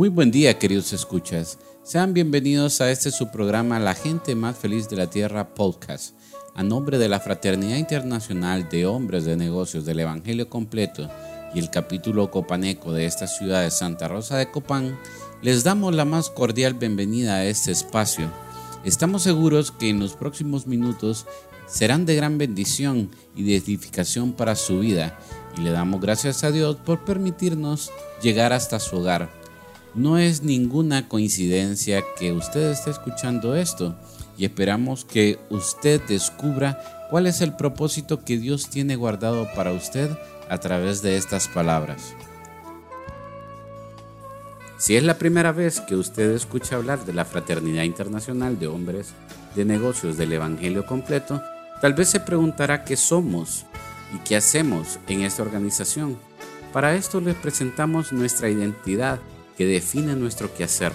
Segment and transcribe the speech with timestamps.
[0.00, 1.58] Muy buen día, queridos escuchas.
[1.82, 6.14] Sean bienvenidos a este su programa La gente más feliz de la Tierra podcast.
[6.54, 11.10] A nombre de la Fraternidad Internacional de Hombres de Negocios del Evangelio Completo
[11.54, 14.98] y el capítulo copaneco de esta ciudad de Santa Rosa de Copán,
[15.42, 18.32] les damos la más cordial bienvenida a este espacio.
[18.86, 21.26] Estamos seguros que en los próximos minutos
[21.66, 25.18] serán de gran bendición y de edificación para su vida
[25.58, 27.90] y le damos gracias a Dios por permitirnos
[28.22, 29.39] llegar hasta su hogar.
[29.94, 33.96] No es ninguna coincidencia que usted esté escuchando esto
[34.38, 40.10] y esperamos que usted descubra cuál es el propósito que Dios tiene guardado para usted
[40.48, 42.14] a través de estas palabras.
[44.78, 49.08] Si es la primera vez que usted escucha hablar de la Fraternidad Internacional de Hombres
[49.54, 51.42] de Negocios del Evangelio Completo,
[51.82, 53.66] tal vez se preguntará qué somos
[54.14, 56.16] y qué hacemos en esta organización.
[56.72, 59.18] Para esto les presentamos nuestra identidad
[59.60, 60.94] que define nuestro quehacer.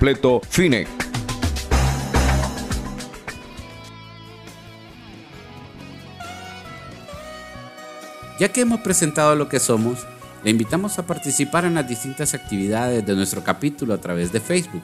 [8.39, 10.07] Ya que hemos presentado lo que somos,
[10.43, 14.81] le invitamos a participar en las distintas actividades de nuestro capítulo a través de Facebook.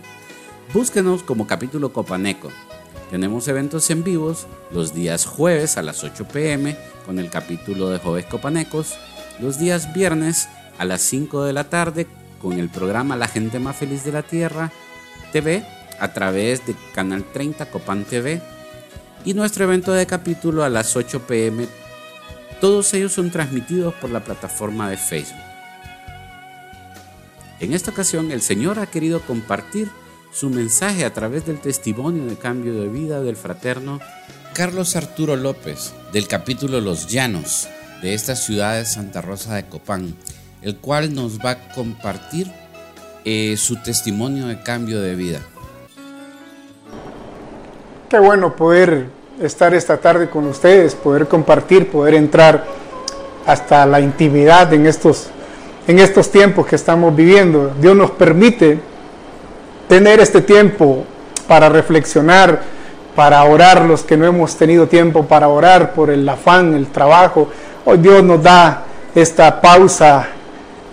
[0.71, 2.51] Búsquenos como capítulo Copaneco.
[3.09, 6.77] Tenemos eventos en vivos los días jueves a las 8 pm
[7.07, 8.93] con el capítulo de Jóvenes Copanecos,
[9.39, 12.05] los días viernes a las 5 de la tarde
[12.39, 14.71] con el programa La gente más feliz de la Tierra
[15.31, 15.63] TV
[15.99, 18.41] a través de Canal 30 Copan TV
[19.25, 21.67] y nuestro evento de capítulo a las 8 pm.
[22.61, 25.41] Todos ellos son transmitidos por la plataforma de Facebook.
[27.59, 29.89] En esta ocasión el Señor ha querido compartir
[30.31, 33.99] su mensaje a través del testimonio de cambio de vida del fraterno
[34.53, 37.67] Carlos Arturo López del capítulo Los Llanos
[38.01, 40.15] de esta ciudad de Santa Rosa de Copán,
[40.61, 42.51] el cual nos va a compartir
[43.29, 45.39] eh, su testimonio de cambio de vida.
[48.07, 49.07] Qué bueno poder
[49.41, 52.63] estar esta tarde con ustedes, poder compartir, poder entrar
[53.45, 55.27] hasta la intimidad en estos,
[55.89, 57.73] en estos tiempos que estamos viviendo.
[57.81, 58.79] Dios nos permite
[59.89, 61.03] tener este tiempo
[61.49, 62.61] para reflexionar,
[63.13, 67.49] para orar los que no hemos tenido tiempo para orar por el afán, el trabajo.
[67.83, 70.29] Hoy Dios nos da esta pausa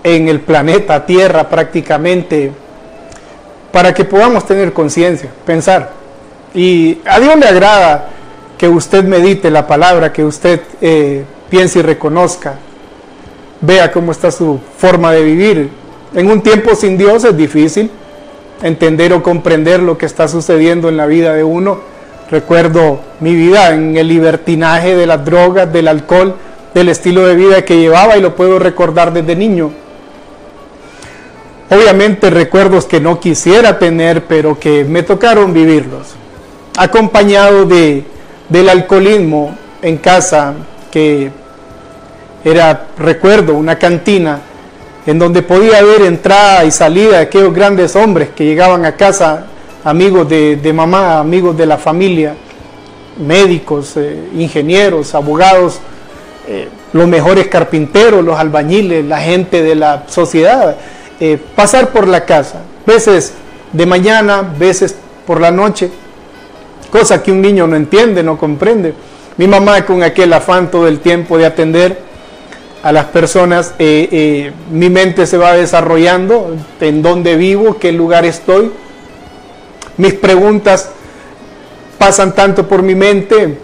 [0.04, 2.52] en el planeta Tierra prácticamente
[3.72, 5.90] para que podamos tener conciencia, pensar.
[6.54, 8.10] Y a Dios le agrada
[8.56, 12.54] que usted medite la palabra, que usted eh, piense y reconozca,
[13.60, 15.70] vea cómo está su forma de vivir.
[16.14, 17.90] En un tiempo sin Dios es difícil
[18.62, 21.80] entender o comprender lo que está sucediendo en la vida de uno.
[22.30, 26.36] Recuerdo mi vida en el libertinaje de las drogas, del alcohol,
[26.74, 29.72] del estilo de vida que llevaba y lo puedo recordar desde niño
[31.70, 36.14] Obviamente recuerdos que no quisiera tener, pero que me tocaron vivirlos.
[36.76, 38.04] Acompañado de,
[38.48, 40.54] del alcoholismo en casa,
[40.90, 41.30] que
[42.44, 44.40] era, recuerdo, una cantina
[45.06, 49.46] en donde podía haber entrada y salida de aquellos grandes hombres que llegaban a casa,
[49.84, 52.34] amigos de, mamá, amigos de la familia,
[53.18, 55.80] médicos, eh, ingenieros, abogados,
[56.46, 60.76] eh, los mejores carpinteros, los albañiles, la gente de la sociedad,
[61.20, 63.32] eh, pasar por la casa, veces
[63.72, 64.96] de mañana, veces
[65.26, 65.90] por la noche,
[66.90, 68.94] cosa que un niño no entiende, no comprende.
[69.36, 71.98] Mi mamá con aquel afán todo el tiempo de atender
[72.82, 78.24] a las personas, eh, eh, mi mente se va desarrollando, en dónde vivo, qué lugar
[78.24, 78.70] estoy.
[79.96, 80.90] Mis preguntas
[81.98, 83.58] pasan tanto por mi mente.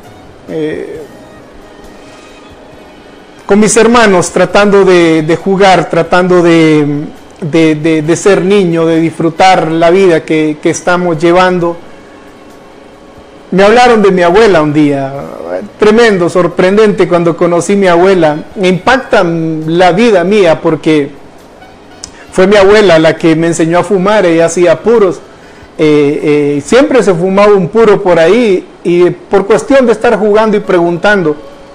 [3.50, 6.86] Con mis hermanos, tratando de, jugar, tratando de,
[8.16, 11.76] ser niño, de disfrutar la vida que estamos llevando
[13.52, 15.12] me hablaron de mi abuela un día,
[15.76, 18.44] tremendo, sorprendente cuando conocí a mi abuela.
[18.54, 21.10] Me impacta la vida mía porque
[22.30, 25.20] fue mi abuela la que me enseñó a fumar, ella hacía puros.
[25.76, 26.20] Eh,
[26.58, 30.60] eh, siempre se fumaba un puro por ahí y por cuestión de estar jugando y
[30.60, 31.34] preguntando,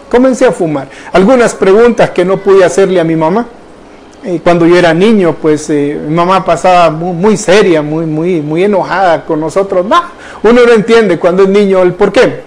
[0.10, 0.88] comencé a fumar.
[1.12, 3.48] Algunas preguntas que no pude hacerle a mi mamá
[4.44, 9.24] cuando yo era niño, pues eh, mi mamá pasaba muy, seria, muy, muy, muy enojada
[9.24, 9.86] con nosotros.
[10.44, 12.42] uno no entiende cuando es niño el por qué.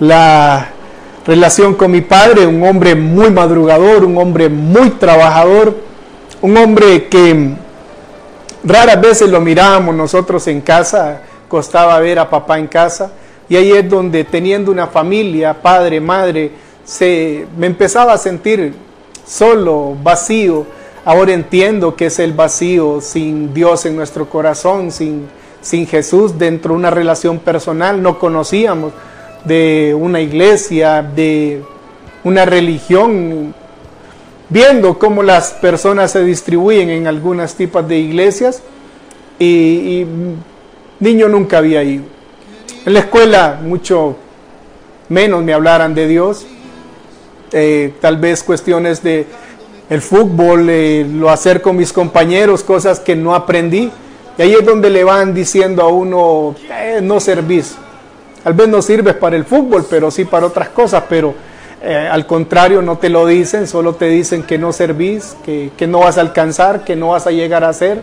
[0.00, 0.68] La
[1.24, 5.76] relación con mi padre, un hombre muy madrugador, un hombre muy trabajador,
[6.40, 7.54] un hombre que
[8.64, 13.12] raras veces lo mirábamos nosotros en casa, costaba ver a papá en casa,
[13.48, 16.50] y ahí es donde teniendo una familia, padre, madre,
[16.84, 18.74] se, me empezaba a sentir
[19.24, 20.66] solo, vacío,
[21.04, 25.26] Ahora entiendo que es el vacío sin Dios en nuestro corazón, sin,
[25.60, 28.00] sin Jesús dentro de una relación personal.
[28.00, 28.92] No conocíamos
[29.44, 31.62] de una iglesia, de
[32.22, 33.52] una religión,
[34.48, 38.62] viendo cómo las personas se distribuyen en algunas tipos de iglesias
[39.40, 40.06] y,
[41.00, 42.04] niño nunca había ido.
[42.86, 44.16] En la escuela mucho
[45.08, 46.46] menos me hablaran de Dios,
[47.50, 49.26] eh, tal vez cuestiones de
[49.92, 53.90] el fútbol, eh, lo hacer con mis compañeros, cosas que no aprendí.
[54.38, 57.74] Y ahí es donde le van diciendo a uno, eh, no servís.
[58.42, 61.34] Tal vez no sirves para el fútbol, pero sí para otras cosas, pero
[61.82, 65.98] eh, al contrario no te lo dicen, solo te dicen que no servís, que, no
[65.98, 68.00] vas a alcanzar, que no vas a llegar a ser.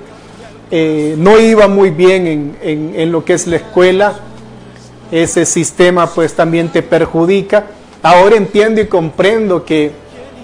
[0.70, 4.14] no iba muy bien en, en lo que es la escuela,
[5.12, 7.64] ese sistema pues también te perjudica.
[8.04, 9.92] Ahora entiendo y comprendo que,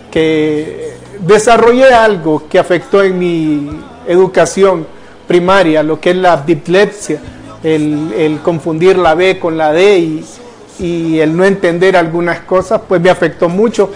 [0.09, 3.69] que desarrollé algo que afectó en mi
[4.07, 4.87] educación
[5.27, 7.19] primaria, lo que es la dislexia,
[7.63, 10.21] el, confundir la B con la D
[10.79, 13.89] y, el no entender algunas cosas, pues me afectó mucho.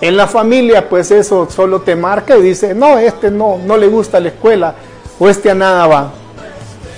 [0.00, 3.86] En la familia, pues eso solo te marca y dice, no, este no, no le
[3.86, 4.74] gusta la escuela,
[5.18, 6.12] o este a nada va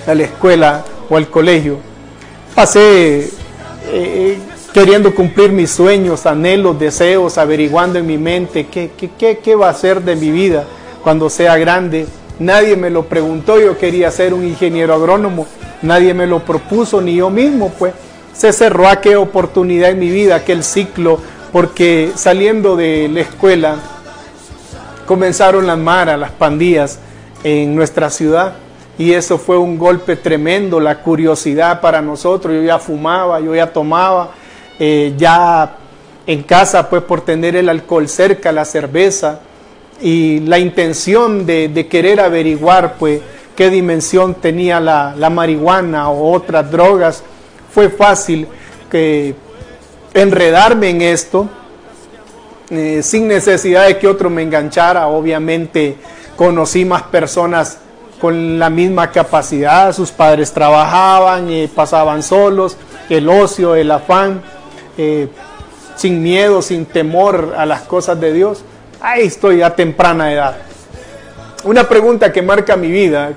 [0.06, 1.78] a la escuela o al colegio.
[2.54, 3.31] Pasé
[3.87, 4.38] eh,
[4.73, 9.75] queriendo cumplir mis sueños, anhelos, deseos, averiguando en mi mente qué, qué, qué, va a
[9.75, 10.65] ser de mi vida
[11.03, 12.07] cuando sea grande.
[12.39, 15.47] Nadie me lo preguntó, yo quería ser un ingeniero agrónomo,
[15.83, 17.93] nadie me lo propuso, ni yo mismo, pues.
[18.33, 21.19] Se cerró aquella oportunidad en mi vida, aquel ciclo,
[21.53, 23.77] porque saliendo de la escuela
[25.05, 26.99] comenzaron las maras, las pandillas
[27.45, 28.55] en nuestra ciudad.
[28.99, 33.71] Y eso fue un golpe tremendo, la curiosidad para nosotros, yo ya fumaba, yo ya
[33.71, 34.33] tomaba,
[34.85, 35.77] eh, ya
[36.27, 39.39] en casa, pues por tener el alcohol cerca, la cerveza,
[40.01, 43.21] y la intención de, querer averiguar, pues,
[43.55, 47.23] qué dimensión tenía la, marihuana o otras drogas,
[47.73, 48.49] fue fácil
[48.91, 49.37] que
[50.15, 51.49] enredarme en esto,
[52.71, 55.07] eh, sin necesidad de que otro me enganchara.
[55.07, 55.95] Obviamente
[56.35, 57.79] conocí más personas
[58.21, 62.77] con la misma capacidad, sus padres trabajaban, y pasaban solos,
[63.09, 64.43] el ocio, el afán.
[64.99, 65.28] Eh,
[65.96, 68.64] sin miedo, sin temor a las cosas de Dios.
[69.00, 70.56] Ahí estoy a temprana edad.
[71.64, 73.32] Una pregunta que marca mi vida,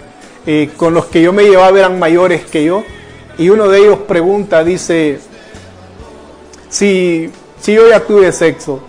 [0.45, 2.83] eh, con los que yo me llevaba eran mayores que yo,
[3.38, 5.19] y uno de ellos pregunta, dice,
[6.69, 8.79] si, si yo ya tuve sexo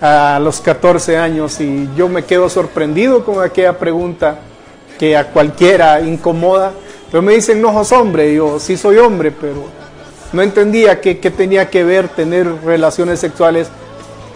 [0.00, 4.40] a los 14 años y yo me quedo sorprendido con aquella pregunta
[4.98, 6.72] que a cualquiera incomoda,
[7.10, 9.81] pero me dicen, no sos hombre, yo sí soy hombre, pero
[10.32, 13.68] no entendía qué, tenía que ver tener relaciones sexuales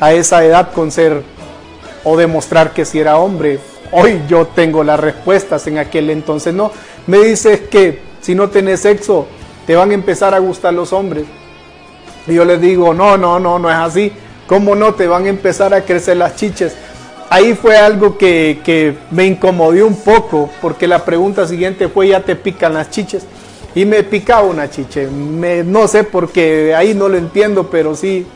[0.01, 1.23] a esa edad con ser
[2.05, 3.59] o demostrar que si era hombre.
[3.93, 6.71] Hoy yo tengo las respuestas, en aquel entonces no.
[7.07, 9.27] Me dices que si no tenés sexo,
[9.67, 11.25] te van a empezar a gustar los hombres.
[12.27, 14.13] Y yo les digo, no, no, no, no es así.
[14.47, 14.95] ¿Cómo no?
[14.95, 16.77] Te van a empezar a crecer las chiches.
[17.29, 22.37] Ahí fue algo que, me incomodió un poco, porque la pregunta siguiente fue, ¿ya te
[22.37, 23.27] pican las chiches?
[23.77, 25.07] Y me picaba una chiche.
[25.07, 28.27] Me, no sé por qué, ahí no lo entiendo, pero sí,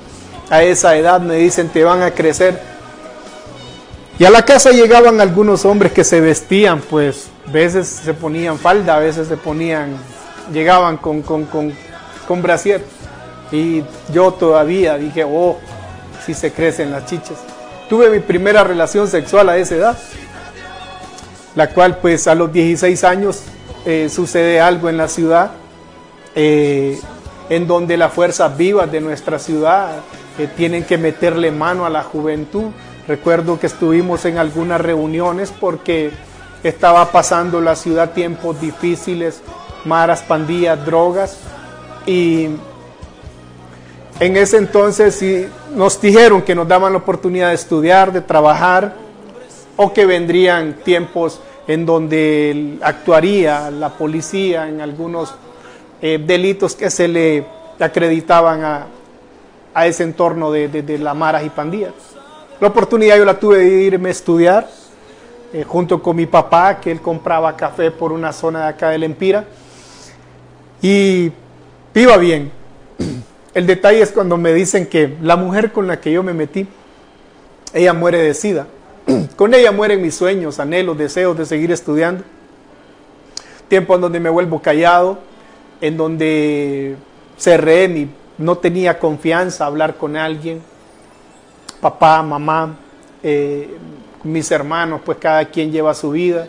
[0.51, 2.61] a esa edad me dicen te van a crecer.
[4.19, 8.59] Y a la casa llegaban algunos hombres que se vestían, pues, a veces se ponían
[8.59, 9.97] falda, a veces se ponían,
[10.53, 11.73] llegaban con, con, con,
[12.29, 12.85] con brasier.
[13.51, 13.83] Y
[14.13, 15.57] yo todavía dije, oh,
[16.27, 17.39] si se crecen las chichas.
[17.89, 19.99] Tuve mi primera relación sexual a esa edad,
[21.55, 23.43] la cual pues a los 16 años
[23.85, 25.53] eh, sucede algo en la ciudad,
[26.35, 26.99] eh,
[27.49, 30.01] en donde las fuerzas vivas de nuestra ciudad
[30.39, 32.71] eh, tienen que meterle mano a la juventud.
[33.09, 36.11] Recuerdo que estuvimos en algunas reuniones porque
[36.63, 39.43] estaba pasando la ciudad tiempos difíciles,
[39.85, 41.39] maras, pandillas, drogas
[42.07, 42.51] y
[44.21, 45.25] en ese entonces
[45.75, 48.95] nos dijeron que nos daban la oportunidad de estudiar, de trabajar,
[49.83, 55.33] o que vendrían tiempos en donde actuaría la policía en algunos
[56.03, 57.45] eh, delitos que se le
[57.79, 58.87] acreditaban a,
[59.87, 61.93] ese entorno de, de, la maras y pandillas.
[62.61, 64.69] La oportunidad yo la tuve de irme a estudiar
[65.53, 69.05] eh, junto con mi papá, que él compraba café por una zona de acá del
[69.05, 69.45] Empira,
[70.83, 71.31] y
[71.95, 72.51] iba bien.
[73.55, 76.67] El detalle es cuando me dicen que la mujer con la que yo me metí,
[77.73, 78.67] ella muere de sida.
[79.37, 82.25] Con ella mueren mis sueños, anhelos, deseos de seguir estudiando.
[83.69, 85.19] Tiempo en donde me vuelvo callado,
[85.81, 86.97] en donde
[87.39, 90.61] cerré, ni, no tenía confianza hablar con alguien.
[91.81, 92.77] Papá, mamá,
[93.23, 93.77] eh,
[94.25, 96.49] mis hermanos, pues cada quien lleva su vida.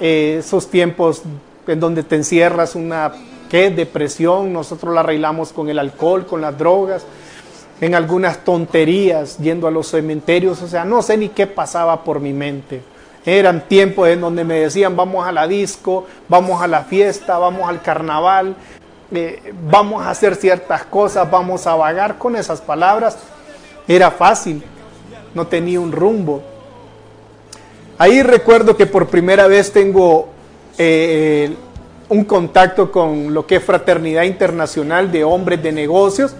[0.00, 1.22] Eh, esos tiempos
[1.66, 3.12] en donde te encierras una
[3.54, 3.70] ¿Qué?
[3.70, 7.04] Depresión, nosotros la arreglamos con el alcohol, con las drogas,
[7.80, 12.20] en algunas tonterías, yendo a los cementerios, o sea, no sé ni qué pasaba por
[12.20, 12.82] mi mente.
[13.26, 17.68] Eran tiempos en donde me decían, vamos a la disco, vamos a la fiesta, vamos
[17.68, 18.54] al carnaval,
[19.12, 23.16] eh, vamos a hacer ciertas cosas, vamos a vagar con esas palabras.
[23.88, 24.62] Era fácil,
[25.34, 26.42] no tenía un rumbo.
[27.96, 30.28] Ahí recuerdo que por primera vez tengo
[30.76, 31.54] eh,
[32.08, 36.34] un contacto con lo que es Fraternidad Internacional de Hombres de Negocios,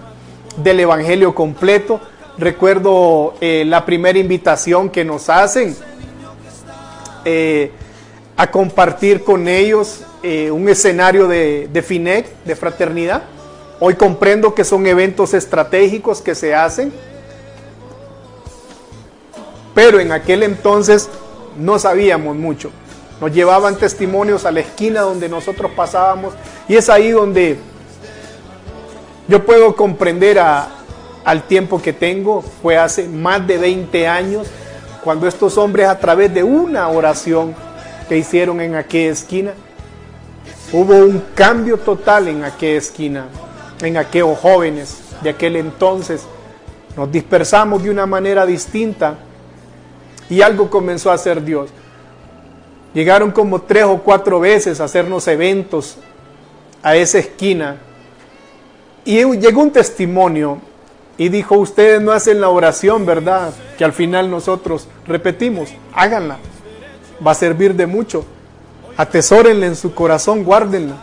[0.57, 1.99] del Evangelio completo.
[2.37, 5.75] Recuerdo eh, la primera invitación que nos hacen
[7.23, 7.71] eh,
[8.37, 13.23] a compartir con ellos eh, un escenario de, de FINEC, de fraternidad.
[13.79, 16.93] Hoy comprendo que son eventos estratégicos que se hacen,
[19.73, 21.09] pero en aquel entonces
[21.57, 22.71] no sabíamos mucho.
[23.21, 26.33] Nos llevaban testimonios a la esquina donde nosotros pasábamos
[26.67, 27.57] y es ahí donde
[29.27, 32.41] yo puedo comprender al tiempo que tengo.
[32.41, 34.47] Fue hace más de 20 años
[35.05, 37.53] cuando estos hombres a través de una oración
[38.09, 39.53] que hicieron en aquella esquina,
[40.73, 43.25] hubo un cambio total en aquella esquina,
[43.81, 46.25] en aquellos jóvenes de aquel entonces.
[46.97, 49.15] Nos dispersamos de una manera distinta
[50.27, 51.69] y algo comenzó a hacer Dios.
[52.95, 55.97] Llegaron como tres o cuatro veces a hacernos eventos
[56.81, 57.77] a esa esquina.
[59.05, 60.59] Y llegó un testimonio
[61.17, 63.53] y dijo, ustedes no hacen la oración, ¿verdad?
[63.77, 66.39] Que al final nosotros repetimos, háganla.
[67.25, 68.25] Va a servir de mucho.
[68.97, 70.95] Atesórenla en su corazón, guárdenla.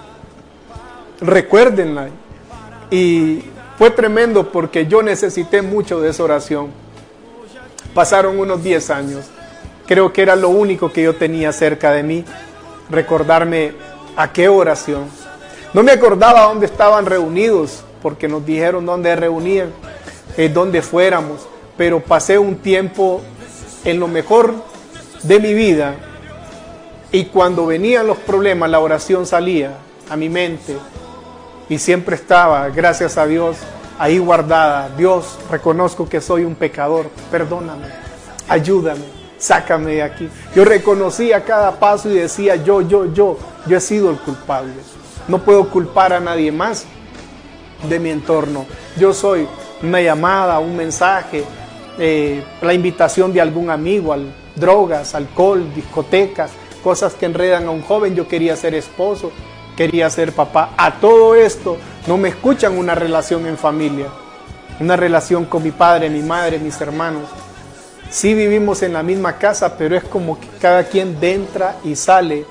[1.21, 2.09] Recuérdenla.
[2.91, 3.45] Y
[3.79, 6.71] fue tremendo porque yo necesité mucho de esa oración.
[7.95, 9.27] Pasaron unos 10 años.
[9.87, 12.25] Creo que era lo único que yo tenía cerca de mí,
[12.91, 13.73] recordarme
[14.17, 15.05] a qué oración.
[15.73, 19.71] No me acordaba dónde estaban reunidos, porque nos dijeron dónde reunían,
[20.37, 23.21] eh, dónde fuéramos, pero pasé un tiempo
[23.85, 24.55] en lo mejor
[25.23, 25.95] de mi vida
[27.11, 29.77] y cuando venían los problemas, la oración salía
[30.11, 30.77] a mi mente
[31.69, 33.57] y siempre estaba, gracias a Dios,
[33.99, 34.91] ahí guardada.
[34.97, 37.87] Dios, reconozco que soy un pecador, perdóname,
[38.49, 40.31] ayúdame sácame de aquí.
[40.55, 44.73] Yo reconocía cada paso y decía, yo, yo, yo, yo he sido el culpable.
[45.27, 46.87] No puedo culpar a nadie más
[47.89, 48.67] de mi entorno.
[48.97, 49.47] Yo soy
[49.83, 51.45] una llamada, un mensaje,
[51.99, 56.51] eh, la invitación de algún amigo, al drogas, alcohol, discotecas,
[56.83, 58.15] cosas que enredan a un joven.
[58.15, 59.33] Yo quería ser esposo,
[59.77, 60.71] quería ser papá.
[60.77, 64.07] A todo esto no me escuchan una relación en familia,
[64.81, 67.29] una relación con mi padre, mi madre, mis hermanos.
[68.11, 72.45] Sí vivimos en la misma casa, pero es como que cada quien entra y sale.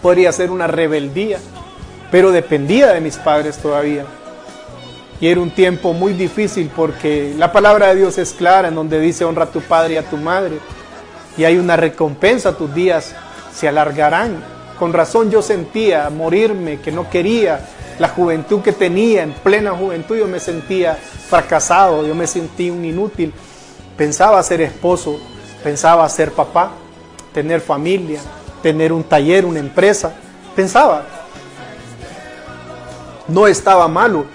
[0.00, 1.38] Podría ser una rebeldía,
[2.10, 4.04] pero dependía de mis padres todavía.
[5.20, 9.00] Y era un tiempo muy difícil porque la palabra de Dios es clara en donde
[9.00, 10.58] dice honra a tu padre y a tu madre.
[11.38, 13.14] Y hay una recompensa, tus días
[13.54, 14.42] se alargarán.
[14.78, 17.60] Con razón yo sentía morirme, que no quería.
[17.98, 22.84] La juventud que tenía, en plena juventud, yo me sentía fracasado, yo me sentí un
[22.84, 23.32] inútil
[23.96, 25.18] pensaba ser esposo,
[25.64, 26.70] Pensaba ser papá,
[27.34, 28.20] tener familia,
[28.62, 30.14] tener un taller, una empresa.
[30.54, 31.04] Pensaba.
[33.28, 34.26] No estaba malo.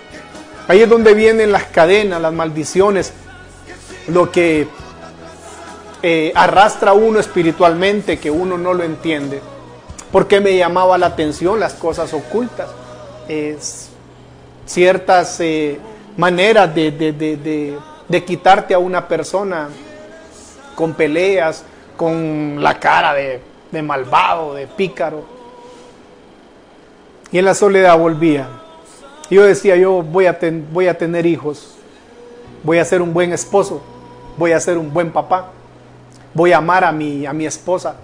[0.67, 3.13] Ahí es donde vienen las cadenas, las maldiciones,
[4.07, 4.67] lo que
[6.03, 9.41] eh, arrastra uno espiritualmente que uno no lo entiende.
[10.11, 12.69] Porque me llamaba la atención las cosas ocultas,
[14.65, 15.79] ciertas eh,
[16.17, 19.69] maneras de, de, quitarte a una persona
[20.75, 21.63] con peleas,
[21.95, 25.23] con la cara de, malvado, de pícaro.
[27.31, 28.49] Y en la soledad volvía.
[29.31, 30.37] Yo decía, yo voy a,
[30.73, 31.75] voy a tener hijos,
[32.63, 33.81] voy a ser un buen esposo,
[34.37, 35.51] voy a ser un buen papá,
[36.33, 37.95] voy a amar a mi, a mi esposa.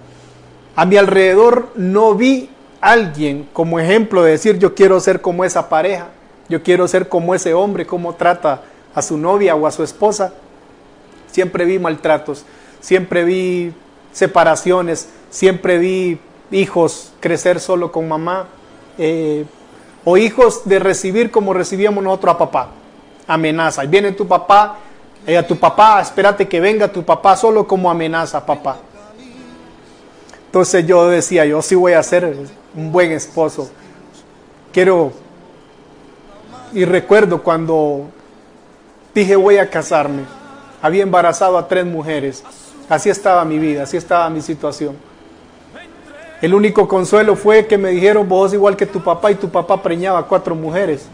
[0.74, 2.48] A mi alrededor no vi
[2.80, 6.06] alguien como ejemplo de decir yo quiero ser como esa pareja,
[6.48, 8.62] yo quiero ser como ese hombre, cómo trata
[8.94, 10.32] a su novia o a su esposa.
[11.30, 12.46] Siempre vi maltratos,
[12.80, 13.74] siempre vi
[14.12, 16.20] separaciones, siempre vi
[16.50, 18.46] hijos crecer solo con mamá,
[18.96, 19.44] eh,
[20.04, 22.68] o hijos de recibir como recibíamos nosotros a papá.
[23.26, 23.84] Amenaza.
[23.84, 24.78] Y viene tu papá,
[25.26, 28.78] eh, a tu papá, espérate que venga tu papá solo como amenaza, papá.
[30.46, 32.34] Entonces yo decía, yo sí voy a ser
[32.74, 33.70] un buen esposo.
[34.72, 35.12] Quiero,
[36.72, 38.06] y recuerdo cuando
[39.14, 40.22] dije voy a casarme,
[40.80, 42.42] había embarazado a tres mujeres.
[42.88, 44.96] Así estaba mi vida, así estaba mi situación.
[46.40, 49.82] El único consuelo fue que me dijeron, vos igual que tu papá y tu papá
[49.82, 51.06] preñaba cuatro mujeres.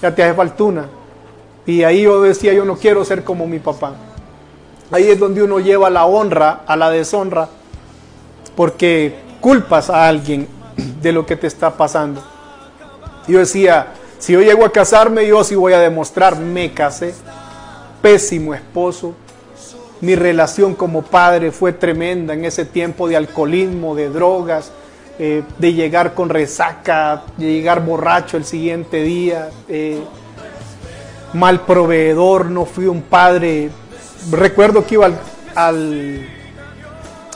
[0.00, 0.86] Ya te hace faltuna.
[1.64, 3.94] Y ahí yo decía, yo no quiero ser como mi papá.
[4.90, 7.48] Ahí es donde uno lleva la honra a la deshonra,
[8.54, 10.46] porque culpas a alguien
[11.00, 12.22] de lo que te está pasando.
[13.26, 13.86] Yo decía,
[14.18, 17.14] si yo llego a casarme, yo sí voy a demostrar, me casé,
[18.02, 19.14] pésimo esposo,
[20.02, 24.72] mi relación como padre fue tremenda en ese tiempo de alcoholismo, de drogas,
[25.20, 30.02] eh, de llegar con resaca, de llegar borracho el siguiente día, eh,
[31.34, 33.70] mal proveedor, no fui un padre.
[34.32, 35.08] Recuerdo que iba
[35.54, 36.28] al,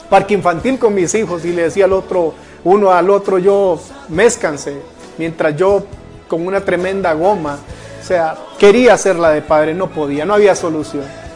[0.09, 2.33] parque infantil con mis hijos y le decía al otro,
[2.65, 4.81] uno al otro, yo mézcanse,
[5.17, 5.85] mientras yo
[6.27, 7.59] con una tremenda goma,
[8.01, 11.26] o sea, quería la de padre, no podía, no había solución.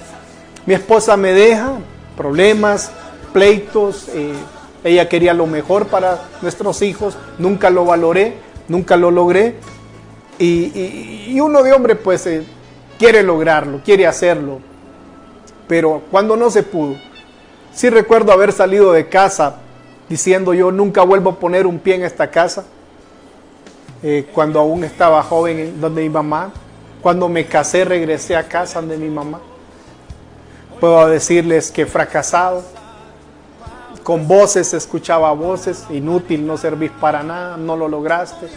[0.65, 1.73] Mi esposa me deja,
[2.15, 2.91] problemas,
[3.33, 4.33] pleitos, eh,
[4.83, 8.35] ella quería lo mejor para nuestros hijos, nunca lo valoré,
[8.67, 9.55] nunca lo logré.
[10.37, 12.43] Y, uno de hombre pues eh,
[12.99, 14.59] quiere lograrlo, quiere hacerlo,
[15.67, 16.95] pero cuando no se pudo,
[17.73, 19.57] sí recuerdo haber salido de casa
[20.09, 22.65] diciendo yo nunca vuelvo a poner un pie en esta casa,
[24.03, 26.51] eh, cuando aún estaba joven donde mi mamá,
[27.01, 29.39] cuando me casé regresé a casa donde mi mamá
[30.81, 32.63] Puedo decirles que fracasado.
[34.01, 38.47] Con voces escuchaba voces, inútil, no servís para nada, no lo lograste.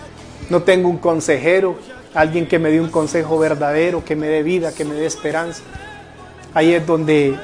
[0.48, 1.76] No tengo un consejero,
[2.14, 5.60] alguien que me dé un consejo verdadero, que me dé vida, que me dé esperanza.
[6.54, 7.38] Ahí es donde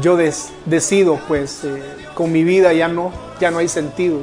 [0.00, 1.82] yo decido, pues, eh,
[2.14, 4.20] con mi vida ya no, ya no hay sentido.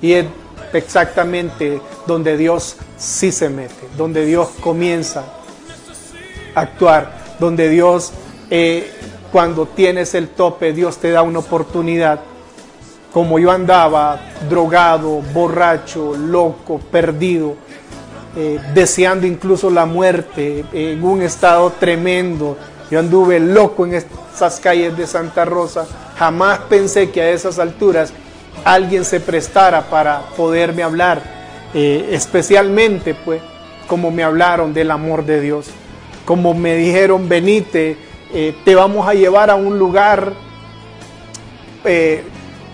[0.00, 0.24] Y es
[0.72, 5.22] exactamente donde Dios sí se mete, donde Dios comienza
[6.54, 8.14] a actuar, donde Dios
[8.56, 8.88] eh,
[9.32, 12.20] cuando tienes el tope, Dios te da una oportunidad.
[13.12, 17.56] Como yo andaba drogado, borracho, loco, perdido,
[18.36, 22.56] eh, deseando incluso la muerte, en un estado tremendo.
[22.92, 25.84] Yo anduve loco en esas calles de Santa Rosa.
[26.16, 28.12] Jamás pensé que a esas alturas
[28.64, 31.20] alguien se prestara para poderme hablar,
[31.74, 33.42] eh, especialmente pues
[33.88, 35.66] como me hablaron del amor de Dios,
[36.24, 40.32] como me dijeron, venite, eh, te vamos a llevar a un lugar
[41.84, 42.24] eh,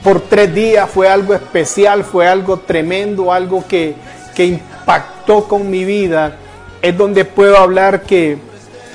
[0.02, 3.94] por tres días, fue algo especial, fue algo tremendo, algo que,
[4.38, 6.38] impactó con mi vida.
[6.80, 8.38] Es donde puedo hablar que,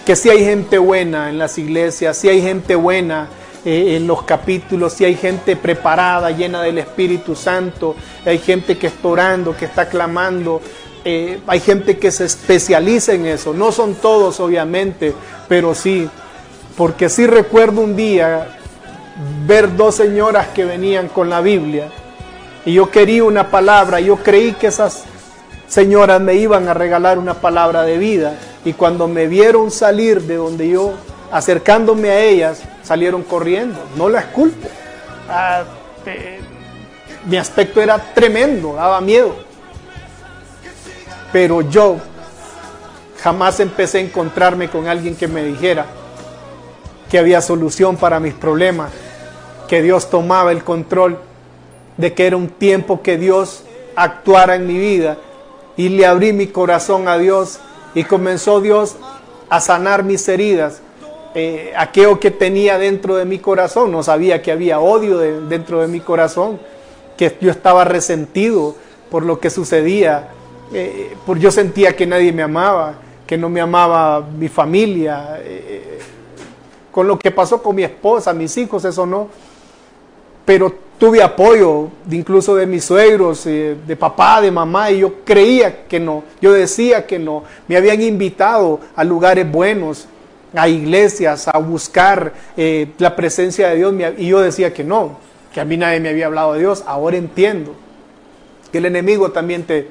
[0.08, 3.28] que sí hay gente buena en las iglesias, sí hay gente buena
[3.64, 8.88] eh, en los capítulos, si hay gente preparada, llena del Espíritu Santo, hay gente que
[8.88, 10.64] está orando, que está clamando,
[11.46, 13.54] hay gente que se especializa en eso.
[13.54, 15.14] No son todos, obviamente,
[15.48, 16.10] pero sí
[16.78, 18.58] porque sí recuerdo un día
[19.46, 21.90] ver dos señoras que venían con la Biblia
[22.66, 25.04] y yo quería una palabra, yo creí que esas
[25.68, 28.36] señoras me iban a regalar una palabra de vida
[28.66, 30.94] y cuando me vieron salir de donde yo,
[31.32, 33.80] acercándome a ellas, salieron corriendo.
[33.96, 34.68] No las culpo.
[35.30, 35.64] Ah,
[37.26, 39.36] mi aspecto era tremendo, daba miedo.
[41.32, 41.98] Pero yo
[43.22, 45.86] jamás empecé a encontrarme con alguien que me dijera,
[47.16, 48.92] que había solución para mis problemas,
[49.70, 51.18] que Dios tomaba el control,
[51.96, 53.64] de que era un tiempo que Dios
[53.96, 55.16] actuara en mi vida
[55.78, 57.60] y le abrí mi corazón a Dios
[57.94, 58.98] y comenzó Dios
[59.50, 60.82] a sanar mis heridas.
[61.36, 65.88] Eh, aquello que tenía dentro de mi corazón, no sabía que había odio dentro de
[65.88, 66.60] mi corazón,
[67.16, 68.76] que yo estaba resentido
[69.10, 70.32] por lo que sucedía,
[70.74, 75.96] eh, por yo sentía que nadie me amaba, que no me amaba mi familia, eh,
[76.96, 79.28] con lo que pasó con mi esposa, mis hijos, eso no,
[80.46, 85.88] pero tuve apoyo incluso de mis suegros, eh, de papá, de mamá, y yo creía
[85.88, 87.44] que no, yo decía que no.
[87.68, 90.08] Me habían invitado a lugares buenos,
[90.56, 95.18] a iglesias, a buscar eh, la presencia de Dios, y yo decía que no,
[95.54, 96.82] que a mí nadie me había hablado de Dios.
[96.88, 97.76] Ahora entiendo
[98.72, 99.90] que el enemigo también te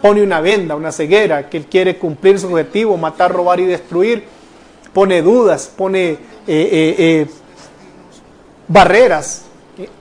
[0.00, 4.40] pone una venda, una ceguera, que él quiere cumplir su objetivo, matar, robar y destruir.
[4.92, 7.26] Pone dudas, pone eh,
[8.68, 9.42] barreras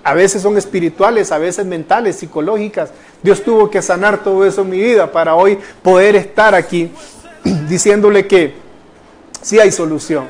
[0.04, 2.91] a veces son espirituales, a veces mentales, psicológicas.
[3.23, 6.91] Dios tuvo que sanar todo eso en mi vida para hoy poder estar aquí
[7.69, 8.54] diciéndole que
[9.41, 10.27] sí hay solución,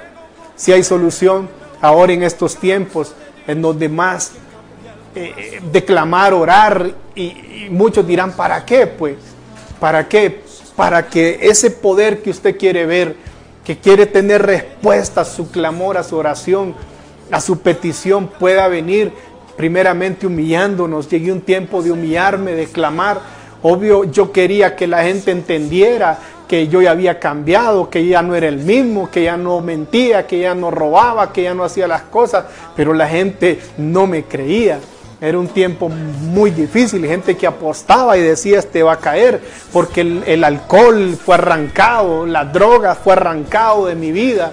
[0.56, 1.50] sí hay solución
[1.82, 3.14] ahora en estos tiempos
[3.48, 4.34] en donde más
[5.16, 8.86] eh, declamar, orar y, muchos dirán, ¿para qué?
[8.86, 9.16] Pues,
[9.80, 10.42] ¿para qué?
[10.76, 13.16] Para que ese poder que usted quiere ver,
[13.66, 16.76] que quiere tener respuesta a su clamor, a su oración,
[17.32, 19.14] a su petición pueda venir
[19.56, 21.10] primeramente humillándonos.
[21.10, 23.22] Llegué un tiempo de humillarme, de clamar.
[23.62, 28.36] Obvio, yo quería que la gente entendiera que yo ya había cambiado, que ya no
[28.36, 31.88] era el mismo, que ya no mentía, que ya no robaba, que ya no hacía
[31.88, 32.46] las cosas,
[32.76, 34.80] pero la gente no me creía.
[35.22, 39.40] Era un tiempo muy difícil, gente que apostaba y decía, este va a caer,
[39.72, 44.52] porque el, alcohol fue arrancado, la droga fue arrancado de mi vida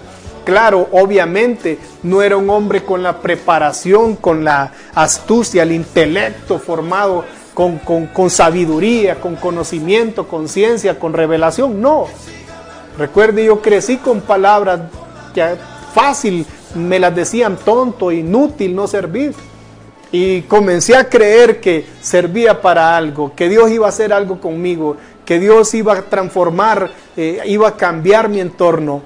[0.48, 7.26] claro, obviamente no era un hombre con la preparación, con la astucia, el intelecto formado,
[7.52, 12.07] con, sabiduría, con conocimiento, con ciencia, con revelación, no.
[12.96, 14.81] Recuerde, yo crecí con palabras
[15.35, 15.57] que
[15.92, 19.35] fácil me las decían tonto, inútil, no servir.
[20.11, 24.97] Y comencé a creer que servía para algo, que Dios iba a hacer algo conmigo,
[25.27, 29.03] que Dios iba a transformar, eh, iba a cambiar mi entorno.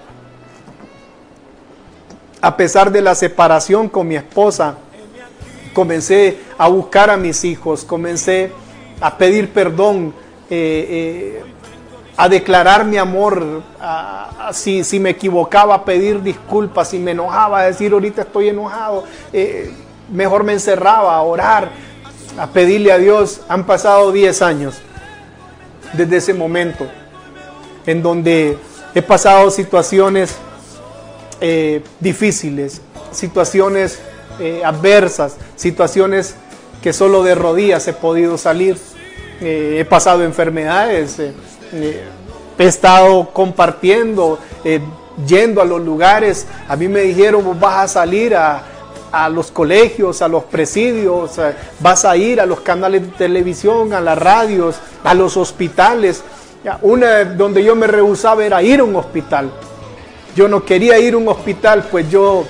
[2.41, 4.77] A pesar de la separación con mi esposa,
[5.75, 8.53] comencé a buscar a mis hijos, comencé
[9.01, 10.15] a pedir perdón,
[10.49, 11.45] eh, eh,
[12.17, 13.63] a declarar mi amor,
[14.53, 19.03] si, si, me equivocaba, a pedir disculpas, si me enojaba, a decir ahorita estoy enojado,
[20.13, 21.71] mejor me encerraba a orar,
[22.39, 23.41] a pedirle a Dios.
[23.49, 24.81] Han pasado 10 años
[25.93, 26.87] desde ese momento
[27.87, 28.57] en donde
[28.95, 30.37] he pasado situaciones
[31.41, 33.99] eh, difíciles, situaciones
[34.39, 36.37] eh, adversas, situaciones
[36.83, 38.77] que solo de rodillas he podido salir.
[39.41, 42.03] Eh, he pasado enfermedades, he
[42.59, 44.39] estado compartiendo,
[45.27, 46.47] yendo a los lugares.
[46.69, 48.63] A mí me dijeron, vas a salir a,
[49.13, 51.33] a los colegios, a los presidios,
[51.81, 56.25] vas a ir a los canales de televisión, a las radios, a los hospitales.
[56.81, 59.51] Una donde yo me rehusaba era ir a un hospital.
[60.35, 62.45] Yo no quería ir a un hospital, pues yo,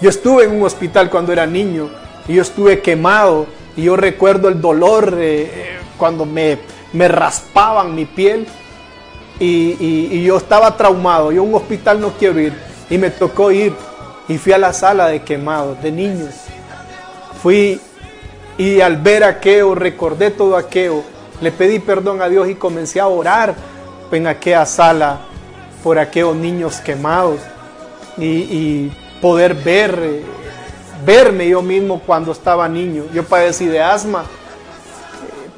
[0.00, 1.88] yo estuve en un hospital cuando era niño
[2.26, 6.58] y yo estuve quemado y yo recuerdo el dolor eh, cuando me,
[6.92, 8.46] me, raspaban mi piel
[9.38, 11.30] y, yo estaba traumado.
[11.30, 12.54] Yo a un hospital no quiero ir
[12.90, 13.72] y me tocó ir
[14.28, 16.34] y fui a la sala de quemados, de niños.
[17.42, 17.80] Fui
[18.56, 21.02] y al ver aquello, recordé todo aquello,
[21.40, 23.54] le pedí perdón a Dios y comencé a orar
[24.10, 25.18] en aquella sala
[25.82, 27.40] por aquellos niños quemados
[28.16, 30.22] y, poder ver,
[31.04, 33.04] verme yo mismo cuando estaba niño.
[33.12, 34.24] Yo padecí de asma.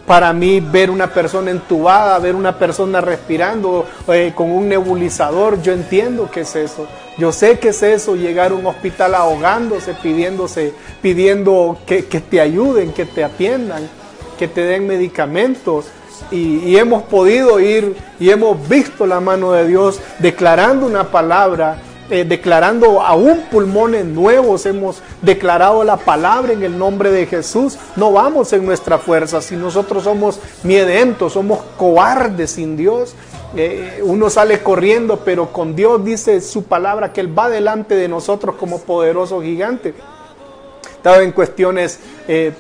[0.07, 5.73] Para mí ver una persona entubada, ver una persona respirando eh, con un nebulizador, yo
[5.73, 6.87] entiendo que es eso.
[7.19, 12.41] Yo sé que es eso, llegar a un hospital ahogándose, pidiéndose, pidiendo que, que te
[12.41, 13.89] ayuden, que te atiendan,
[14.39, 15.87] que te den medicamentos
[16.31, 21.79] y, hemos podido ir y hemos visto la mano de Dios declarando una palabra,
[22.11, 27.79] eh, declarando aún pulmones nuevos, hemos declarado la palabra en el nombre de Jesús.
[27.97, 33.15] No vamos en nuestra fuerza, si nosotros somos miedentos, somos cobardes sin Dios.
[33.55, 38.09] Eh, uno sale corriendo, pero con Dios dice su palabra que Él va delante de
[38.09, 39.95] nosotros como poderoso gigante.
[40.97, 42.53] Estaba en cuestiones eh,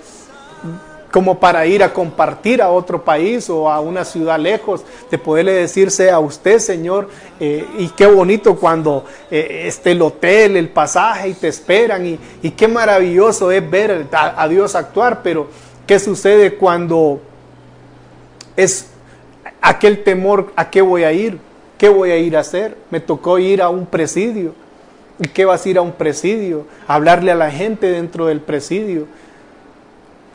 [1.16, 5.52] como para ir a compartir a otro país o a una ciudad lejos, de poderle
[5.52, 7.08] decirse a usted, Señor,
[7.40, 12.50] eh, y qué bonito cuando eh, esté el hotel, el pasaje y te esperan, y,
[12.50, 15.46] qué maravilloso es ver a, a Dios actuar, pero
[15.86, 17.20] ¿qué sucede cuando
[18.54, 18.86] es
[19.60, 21.38] aquel temor, ¿a qué voy a ir?
[21.78, 22.76] ¿Qué voy a ir a hacer?
[22.90, 24.54] Me tocó ir a un presidio.
[25.18, 26.66] ¿Y qué vas a ir a un presidio?
[26.86, 29.06] hablarle a la gente dentro del presidio.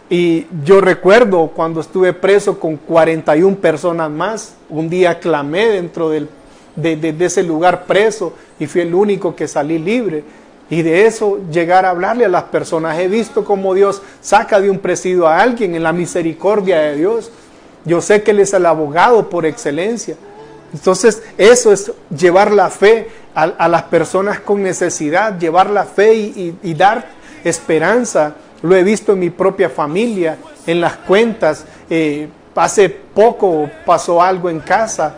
[0.10, 6.28] Y yo recuerdo cuando estuve preso con 41 personas más, un día clamé dentro del,
[6.76, 10.24] de, de, ese lugar preso y fui el único que salí libre.
[10.70, 13.00] Y de eso llegar a hablarle a las personas.
[13.00, 17.32] He visto cómo Dios saca de un presidio a alguien en la misericordia de Dios.
[17.86, 20.16] Yo sé que Él es el abogado por excelencia.
[20.74, 26.74] Entonces eso es llevar la fe a, las personas con necesidad, llevar la fe y,
[26.74, 27.06] dar
[27.44, 28.36] esperanza.
[28.62, 31.66] Lo he visto en mi propia familia, en las cuentas.
[31.90, 35.16] Eh, hace poco pasó algo en casa,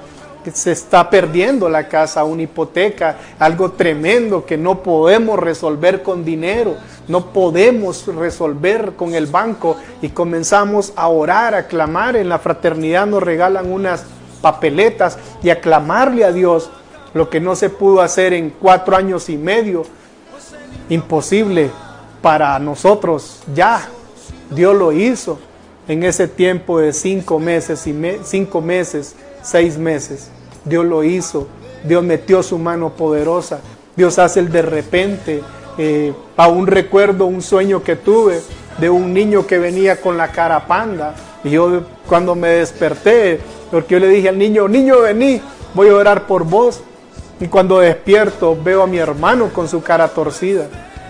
[0.52, 6.76] se está perdiendo la casa, una hipoteca, algo tremendo que no podemos resolver con dinero,
[7.08, 12.16] no podemos resolver con el banco y comenzamos a orar, a clamar.
[12.16, 14.06] En la fraternidad nos regalan unas
[14.42, 16.70] papeletas y a clamarle a Dios
[17.14, 19.84] lo que no se pudo hacer en cuatro años y medio.
[20.90, 21.70] Imposible
[22.22, 23.88] para nosotros ya.
[24.50, 25.40] Dios lo hizo
[25.88, 30.30] en ese tiempo de cinco meses y cinco meses, seis meses.
[30.66, 31.48] Dios lo hizo.
[31.84, 33.60] Dios metió su mano poderosa.
[33.96, 35.44] Dios hace el de repente.
[35.78, 38.42] Eh, aún recuerdo un sueño que tuve
[38.80, 41.16] de un niño que venía con la cara panda.
[41.44, 43.40] Y yo cuando me desperté
[43.74, 45.42] porque yo le dije al niño, niño, vení,
[45.74, 46.82] voy a orar por vos.
[47.40, 50.68] Y cuando despierto veo a mi hermano con su cara torcida.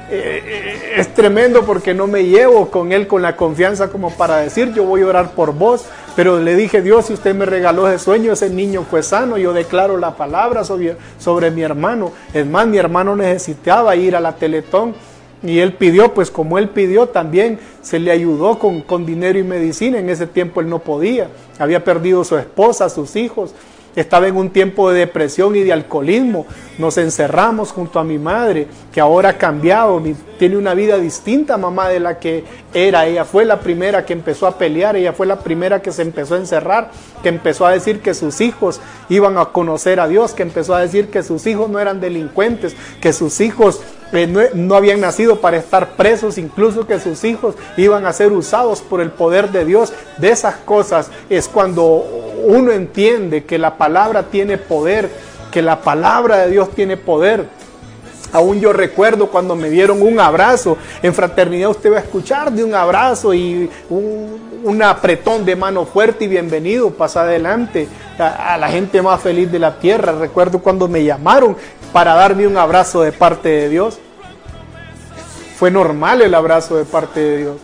[0.10, 4.38] Eh, eh, es tremendo porque no me llevo con él con la confianza como para
[4.38, 5.86] decir yo voy a orar por vos.
[6.16, 9.52] Pero le dije, Dios, si usted me regaló ese sueño, ese niño fue sano, yo
[9.52, 12.12] declaro la palabra sobre, sobre mi hermano.
[12.34, 14.94] Es más, mi hermano necesitaba ir a la Teletón
[15.42, 19.44] y él pidió, pues como él pidió, también se le ayudó con, con, dinero y
[19.44, 19.98] medicina.
[19.98, 21.30] En ese tiempo él no podía.
[21.58, 23.54] Había perdido su esposa, sus hijos
[23.96, 26.46] estaba en un tiempo de depresión y de alcoholismo.
[26.78, 30.02] Nos encerramos junto a mi madre, que ahora ha cambiado,
[30.40, 33.06] tiene una vida distinta, mamá, de la que era.
[33.06, 36.36] Ella fue la primera que empezó a pelear, ella fue la primera que se empezó
[36.36, 40.44] a encerrar, que empezó a decir que sus hijos iban a conocer a Dios, que
[40.44, 43.82] empezó a decir que sus hijos no eran delincuentes, que sus hijos
[44.54, 49.02] no, habían nacido para estar presos, incluso que sus hijos iban a ser usados por
[49.02, 49.92] el poder de Dios.
[50.18, 51.84] De esas cosas es cuando
[52.46, 55.10] uno entiende que la palabra tiene poder,
[55.52, 57.48] que la palabra de Dios tiene poder.
[58.34, 60.78] Aún yo recuerdo cuando me dieron un abrazo.
[61.04, 66.26] En fraternidad usted va a escuchar de un abrazo y un, apretón de mano fuerte
[66.26, 66.90] y bienvenido.
[66.92, 70.14] Pasa adelante a, la gente más feliz de la tierra.
[70.14, 71.56] Recuerdo cuando me llamaron
[71.94, 74.00] para darme un abrazo de parte de Dios.
[75.64, 77.56] Fue normal el abrazo de parte de Dios.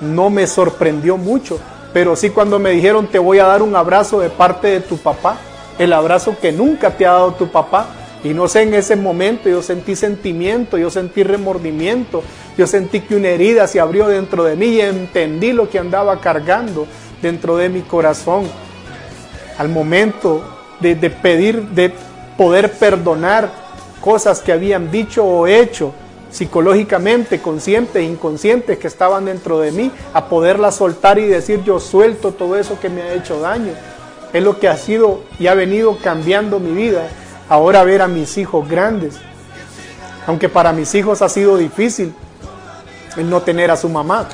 [0.00, 1.60] No me sorprendió mucho
[1.92, 4.96] pero sí cuando me dijeron te voy a dar un abrazo de parte de tu
[4.96, 5.38] papá,
[5.78, 7.86] el abrazo que nunca te ha dado tu papá.
[8.24, 12.24] Y no sé, en ese momento yo sentí sentimiento, yo sentí remordimiento,
[12.56, 16.20] yo sentí que una herida se abrió dentro de mí y entendí lo que andaba
[16.20, 16.88] cargando
[17.22, 18.48] dentro de mi corazón.
[19.58, 20.42] Al momento
[20.80, 21.92] de, de pedir, de
[22.36, 23.48] poder perdonar
[24.00, 25.94] cosas que habían dicho o hecho,
[26.30, 31.80] psicológicamente, conscientes e inconscientes que estaban dentro de mí, a poderla soltar y decir yo
[31.80, 33.72] suelto todo eso que me ha hecho daño.
[34.32, 37.08] Es lo que ha sido y ha venido cambiando mi vida.
[37.48, 39.16] Ahora ver a mis hijos grandes.
[40.26, 42.14] Aunque para mis hijos ha sido difícil
[43.16, 44.28] el no tener a su mamá.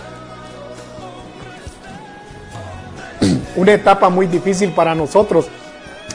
[3.57, 5.47] Una etapa muy difícil para nosotros,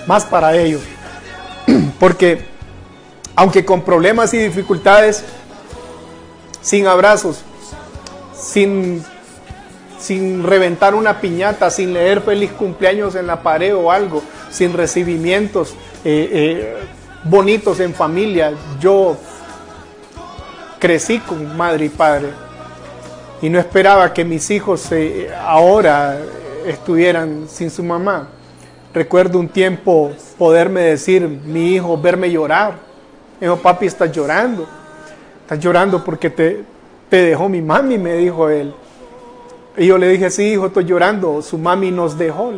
[0.06, 0.82] más para ellos.
[2.00, 2.46] Porque
[3.40, 5.24] aunque con problemas y dificultades,
[6.62, 7.42] sin abrazos,
[8.34, 9.04] sin,
[9.98, 15.72] sin reventar una piñata, sin leer feliz cumpleaños en la pared o algo, sin recibimientos
[16.04, 16.78] eh, eh,
[17.24, 18.54] bonitos en familia.
[18.80, 19.18] Yo
[20.80, 22.30] crecí con madre y padre
[23.42, 26.18] y no esperaba que mis hijos eh, ahora
[26.66, 28.30] estuvieran sin su mamá.
[28.94, 32.74] Recuerdo un tiempo poderme decir, mi hijo, verme llorar.
[33.40, 34.68] Dijo, papi, estás llorando
[35.50, 36.64] estás llorando porque te,
[37.10, 38.72] te dejó mi mami, me dijo él.
[39.78, 42.54] Y yo le dije, sí, hijo, estoy llorando, su mami nos dejó.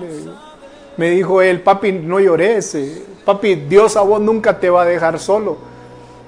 [0.97, 4.85] Me dijo él, papi, no llores, eh, papi, Dios a vos nunca te va a
[4.85, 5.57] dejar solo.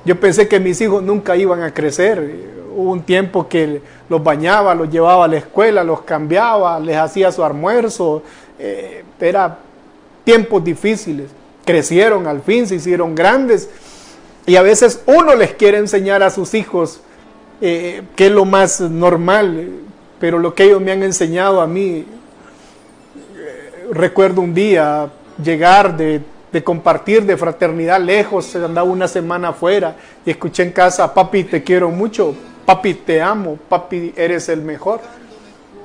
[0.05, 2.53] Yo pensé que mis hijos nunca iban a crecer.
[2.73, 7.29] hubo un tiempo que los bañaba, los llevaba a la escuela, los cambiaba, les hacía
[7.33, 8.23] su almuerzo.
[8.57, 9.57] Eh, era
[10.23, 11.29] tiempos difíciles.
[11.65, 13.69] Crecieron al fin, se hicieron grandes.
[14.45, 17.01] Y a veces uno les quiere enseñar a sus hijos
[17.61, 19.69] eh, que es lo más normal,
[20.19, 22.05] pero lo que ellos me han enseñado a mí,
[23.35, 25.09] eh, recuerdo un día
[25.41, 26.21] llegar de
[26.53, 31.63] de compartir, de fraternidad lejos, andaba una semana afuera y escuché en casa, papi, te
[31.63, 35.01] quiero mucho, papi, te amo, papi, eres el mejor.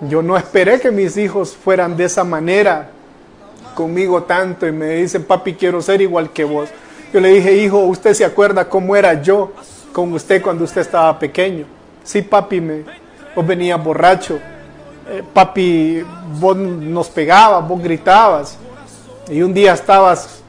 [0.02, 2.90] Yo no esperé que mis hijos fueran de esa manera
[3.74, 6.68] conmigo tanto y me dicen, papi, quiero ser igual que vos.
[7.12, 9.52] Yo le dije, hijo, ¿usted se acuerda cómo era yo
[9.92, 11.64] con usted cuando usted estaba pequeño?
[12.04, 12.84] Sí, papi, me,
[13.34, 14.38] vos venías borracho.
[15.08, 16.04] Eh, papi,
[16.38, 18.58] vos nos pegabas, vos gritabas.
[19.30, 20.42] Y un día estabas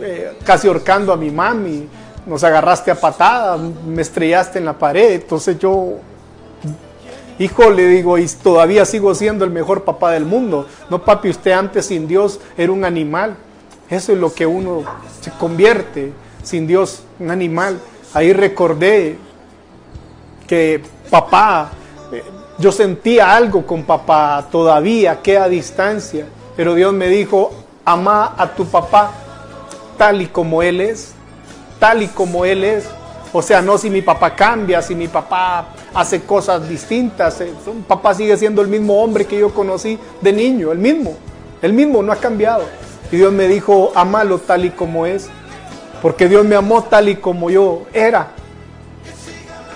[0.00, 1.88] eh, casi ahorcando a mi mami,
[2.26, 5.94] nos agarraste a patadas, me estrellaste en la pared, entonces yo,
[7.38, 10.66] hijo, le digo, y todavía sigo siendo el mejor papá del mundo.
[10.88, 13.36] No, papi, usted antes sin Dios era un animal.
[13.90, 14.84] Eso es lo que uno
[15.20, 16.12] se convierte
[16.44, 17.80] sin Dios, un animal.
[18.14, 19.18] Ahí recordé
[20.46, 21.72] que papá,
[22.12, 22.22] eh,
[22.58, 26.26] yo sentía algo con papá todavía, que a distancia,
[26.56, 27.50] pero Dios me dijo,
[27.84, 29.12] ama a tu papá
[29.98, 31.12] tal y como Él es,
[31.78, 32.86] tal y como Él es.
[33.32, 37.40] O sea, no si mi papá cambia, si mi papá hace cosas distintas.
[37.40, 37.52] Eh,
[37.86, 41.16] papá sigue siendo el mismo hombre que yo conocí de niño, el mismo.
[41.60, 42.64] El mismo, no ha cambiado.
[43.12, 45.28] Y Dios me dijo, amalo tal y como es.
[46.02, 48.28] Porque Dios me amó tal y como yo era.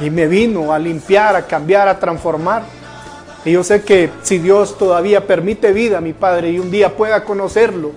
[0.01, 2.63] Y me vino a limpiar, a cambiar, a transformar.
[3.45, 7.25] Y yo sé que si Dios todavía permite vida, mi Padre, y un día pueda
[7.25, 7.93] conocerlo,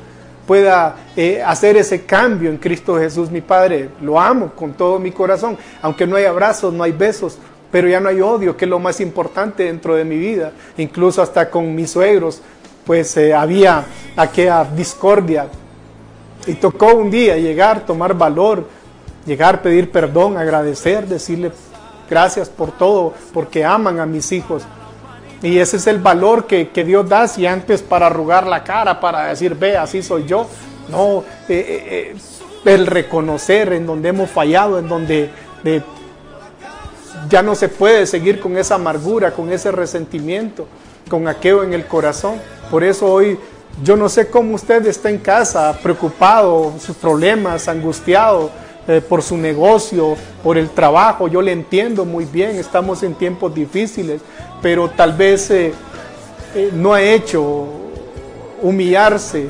[0.46, 3.90] pueda eh, hacer ese cambio en Cristo Jesús, mi Padre.
[4.02, 7.38] Lo amo con todo mi corazón, aunque no hay abrazos, no hay besos,
[7.72, 10.52] pero ya no hay odio, que es lo más importante dentro de mi vida.
[10.78, 12.42] Incluso hasta con mis suegros,
[12.88, 15.48] pues eh, había aquella discordia.
[16.48, 18.68] Y tocó un día llegar, tomar valor,
[19.26, 21.52] llegar, pedir perdón, agradecer, decirle
[22.10, 24.64] gracias por todo, porque aman a mis hijos
[25.42, 29.28] y ese es el valor que, Dios da, si antes para arrugar la cara, para
[29.28, 30.48] decir, ve, así soy yo.
[30.90, 32.18] No, eh, eh,
[32.66, 35.30] el reconocer en donde hemos fallado, en donde
[37.30, 40.68] ya no se puede seguir con esa amargura, con ese resentimiento,
[41.10, 42.36] con aquello en el corazón.
[42.70, 43.40] Por eso hoy
[43.84, 48.50] yo no sé cómo usted está en casa, preocupado, sus problemas, angustiado
[49.10, 51.28] por su negocio, por el trabajo.
[51.28, 54.22] Yo le entiendo muy bien, estamos en tiempos difíciles,
[54.62, 55.74] pero tal vez eh,
[56.56, 57.68] eh, no ha hecho
[58.62, 59.48] humillarse.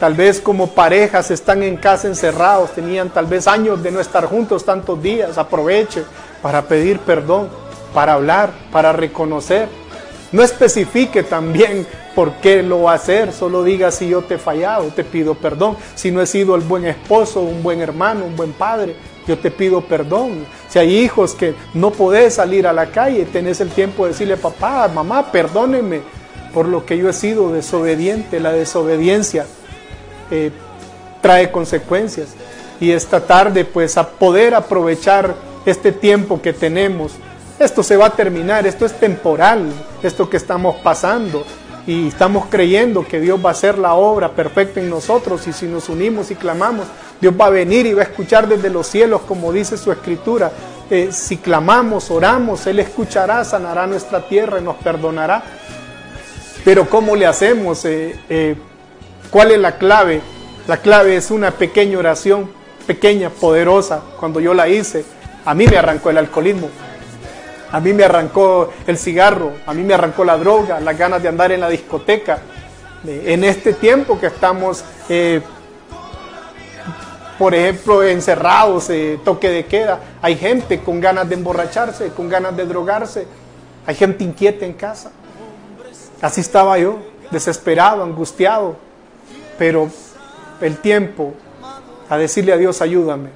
[0.00, 4.24] Tal vez como parejas están en casa encerrados, tenían tal vez años de no estar
[4.26, 5.38] juntos tantos días.
[5.38, 6.02] Aproveche
[6.42, 7.48] para pedir perdón,
[7.92, 9.68] para hablar, para reconocer.
[10.32, 14.38] No especifique también por qué lo va a hacer, solo diga si yo te he
[14.38, 15.76] fallado, te pido perdón.
[15.94, 18.96] Si no he sido el buen esposo, un buen hermano, un buen padre,
[19.26, 20.46] yo te pido perdón.
[20.68, 24.36] Si hay hijos que no podés salir a la calle, tenés el tiempo de decirle,
[24.36, 26.02] papá, mamá, perdónenme
[26.52, 28.38] por lo que yo he sido desobediente.
[28.38, 29.46] La desobediencia
[30.30, 30.52] eh,
[31.20, 32.28] trae consecuencias.
[32.80, 35.34] Y esta tarde, pues, a poder aprovechar
[35.66, 37.12] este tiempo que tenemos.
[37.58, 39.72] Esto se va a terminar, esto es temporal,
[40.02, 41.44] esto que estamos pasando
[41.86, 45.66] y estamos creyendo que Dios va a hacer la obra perfecta en nosotros y si
[45.66, 46.86] nos unimos y clamamos,
[47.20, 50.50] Dios va a venir y va a escuchar desde los cielos como dice su escritura.
[50.90, 55.42] Eh, si clamamos, oramos, Él escuchará, sanará nuestra tierra y nos perdonará.
[56.64, 57.84] Pero ¿cómo le hacemos?
[57.84, 58.56] Eh, eh,
[59.30, 60.22] ¿Cuál es la clave?
[60.66, 62.50] La clave es una pequeña oración,
[62.86, 64.00] pequeña, poderosa.
[64.18, 65.04] Cuando yo la hice,
[65.44, 66.70] a mí me arrancó el alcoholismo.
[67.74, 71.28] A mí me arrancó el cigarro, a mí me arrancó la droga, las ganas de
[71.28, 72.38] andar en la discoteca.
[73.04, 75.40] En este tiempo que estamos, eh,
[77.36, 82.56] por ejemplo, encerrados, eh, toque de queda, hay gente con ganas de emborracharse, con ganas
[82.56, 83.26] de drogarse,
[83.84, 85.10] hay gente inquieta en casa.
[86.22, 87.00] Así estaba yo,
[87.32, 88.76] desesperado, angustiado,
[89.58, 89.90] pero
[90.60, 91.34] el tiempo
[92.08, 93.30] a decirle a Dios, ayúdame,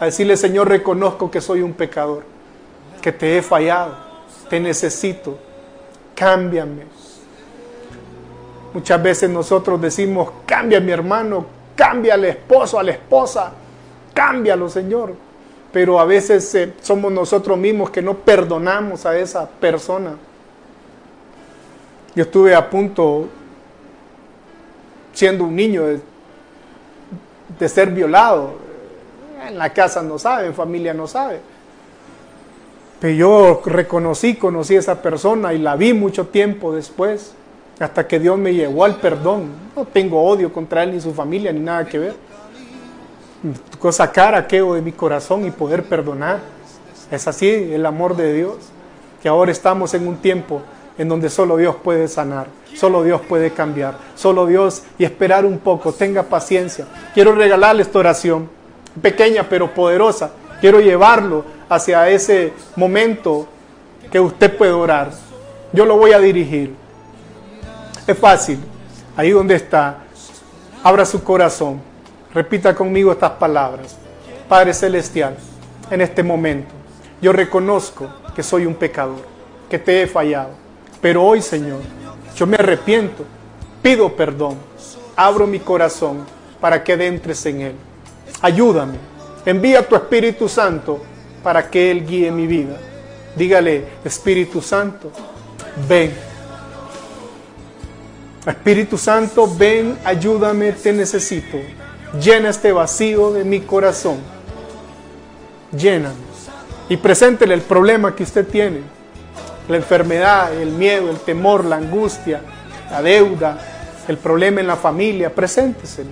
[0.00, 2.39] a decirle, Señor, reconozco que soy un pecador
[3.00, 3.94] que te he fallado,
[4.48, 5.38] te necesito,
[6.14, 6.84] cámbiame.
[8.72, 13.52] Muchas veces nosotros decimos, cambia mi hermano, cambia al esposo, a la esposa,
[14.14, 15.14] cámbialo Señor.
[15.72, 20.16] Pero a veces eh, somos nosotros mismos que no perdonamos a esa persona.
[22.14, 23.28] Yo estuve a punto,
[25.12, 26.00] siendo un niño, de,
[27.58, 28.54] de ser violado.
[29.46, 31.40] En la casa no sabe, en familia no sabe.
[33.00, 37.32] Pero yo reconocí, conocí a esa persona y la vi mucho tiempo después,
[37.78, 39.48] hasta que Dios me llevó al perdón.
[39.74, 42.14] No tengo odio contra él ni su familia, ni nada que ver.
[43.90, 46.40] Sacar aquello de mi corazón y poder perdonar.
[47.10, 48.56] Es así el amor de Dios,
[49.22, 50.60] que ahora estamos en un tiempo
[50.98, 55.58] en donde solo Dios puede sanar, solo Dios puede cambiar, solo Dios y esperar un
[55.58, 56.86] poco, tenga paciencia.
[57.14, 58.50] Quiero regalarle esta oración,
[59.00, 60.32] pequeña pero poderosa.
[60.60, 63.48] Quiero llevarlo hacia ese momento
[64.12, 65.10] que usted puede orar.
[65.72, 66.74] Yo lo voy a dirigir.
[68.06, 68.58] Es fácil.
[69.16, 70.00] Ahí donde está,
[70.82, 71.80] abra su corazón.
[72.34, 73.96] Repita conmigo estas palabras.
[74.48, 75.34] Padre Celestial,
[75.90, 76.74] en este momento,
[77.22, 79.24] yo reconozco que soy un pecador,
[79.70, 80.60] que te he fallado
[81.00, 81.80] pero hoy, Señor,
[82.36, 83.24] yo me arrepiento,
[83.82, 84.56] pido perdón,
[85.16, 86.24] abro mi corazón
[86.60, 87.74] para que entres en él.
[88.42, 88.98] Ayúdame,
[89.46, 91.00] envía tu Espíritu Santo
[91.42, 92.76] para que Él guíe mi vida.
[93.36, 95.10] Dígale, Espíritu Santo,
[95.88, 96.12] ven.
[98.46, 101.58] Espíritu Santo, ven, ayúdame, te necesito.
[102.20, 104.18] Llena este vacío de mi corazón.
[105.76, 106.30] Lléname.
[106.88, 108.80] Y preséntele el problema que usted tiene
[109.68, 112.42] la enfermedad, el miedo, el temor, la angustia,
[112.90, 113.58] la deuda,
[114.08, 116.10] el problema en la familia, presénteselo.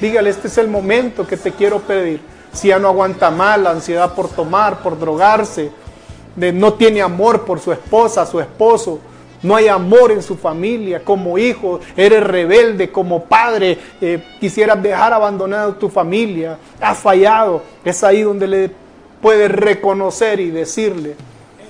[0.00, 2.20] Dígale, este es el momento que te quiero pedir.
[2.52, 5.70] Si ya no aguanta más la ansiedad por tomar, por drogarse,
[6.34, 9.00] de, no tiene amor por su esposa, su esposo,
[9.42, 15.12] no hay amor en su familia, como hijo, eres rebelde, como padre, eh, quisieras dejar
[15.12, 18.70] abandonado tu familia, has fallado, es ahí donde le
[19.20, 21.14] puedes reconocer y decirle,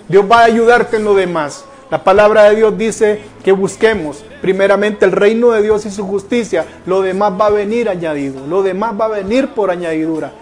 [0.08, 1.64] Dios va a ayudarte en lo demás.
[1.90, 6.66] La palabra de Dios dice que busquemos primeramente el reino de Dios y su justicia.
[6.84, 8.46] Lo demás va a venir añadido.
[8.46, 10.32] Lo demás va a venir por añadidura.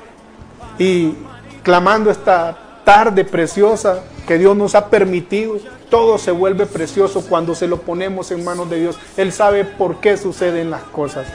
[0.79, 1.15] Y
[1.63, 5.57] clamando esta tarde preciosa que Dios nos ha permitido,
[5.89, 8.99] todo se vuelve precioso cuando se lo ponemos en manos de Dios.
[9.17, 11.27] Él sabe por qué suceden las cosas.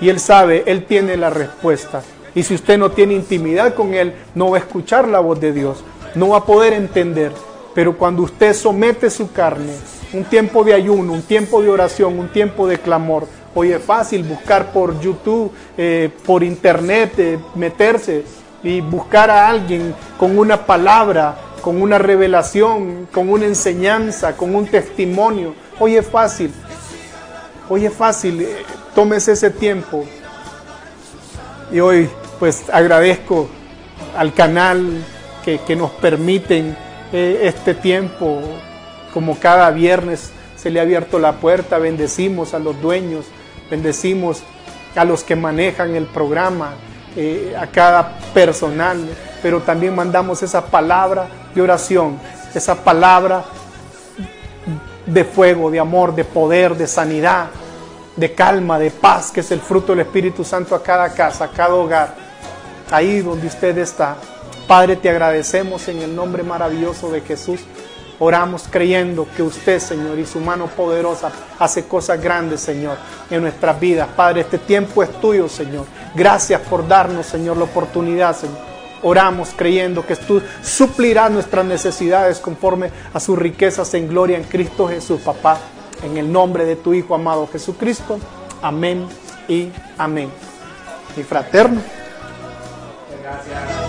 [0.00, 2.02] Y Él sabe, Él tiene la respuesta.
[2.34, 5.52] Y si usted no tiene intimidad con Él, no va a escuchar la voz de
[5.52, 5.84] Dios.
[6.14, 7.32] No va a poder entender.
[7.74, 9.72] Pero cuando usted somete su carne,
[10.12, 14.22] un tiempo de ayuno, un tiempo de oración, un tiempo de clamor, hoy es fácil
[14.22, 18.24] buscar por YouTube, eh, por internet, eh, meterse
[18.64, 24.66] y buscar a alguien con una palabra, con una revelación, con una enseñanza, con un
[24.66, 25.54] testimonio.
[25.78, 26.52] Hoy es fácil.
[27.68, 28.40] Hoy es fácil.
[28.40, 30.04] Eh, tómese ese tiempo.
[31.70, 32.08] Y hoy
[32.40, 33.48] pues agradezco
[34.16, 35.04] al canal
[35.44, 36.76] que, nos permiten
[37.12, 38.40] eh, este tiempo,
[39.12, 43.26] como cada viernes se le ha abierto la puerta, bendecimos a los dueños,
[43.70, 44.42] bendecimos
[44.96, 46.72] a los que manejan el programa,
[47.16, 49.08] eh, a cada personal,
[49.42, 52.18] pero también mandamos esa palabra de oración,
[52.54, 53.44] esa palabra
[55.06, 57.46] de fuego, de amor, de poder, de sanidad,
[58.16, 61.50] de calma, de paz, que es el fruto del Espíritu Santo a cada casa, a
[61.50, 62.14] cada hogar,
[62.90, 64.16] ahí donde usted está.
[64.66, 67.60] Padre, te agradecemos en el nombre maravilloso de Jesús.
[68.18, 72.96] Oramos creyendo que usted, Señor, y su mano poderosa hace cosas grandes, Señor,
[73.28, 74.08] en nuestras vidas.
[74.14, 75.86] Padre, este tiempo es tuyo, Señor.
[76.14, 78.58] Gracias por darnos, Señor, la oportunidad, Señor.
[79.02, 84.88] Oramos creyendo que tú suplirás nuestras necesidades conforme a sus riquezas en gloria en Cristo
[84.88, 85.58] Jesús, papá.
[86.02, 88.18] En el nombre de tu Hijo amado Jesucristo.
[88.62, 89.06] Amén
[89.48, 90.30] y amén.
[91.16, 91.82] Mi fraterno.
[93.22, 93.83] Gracias.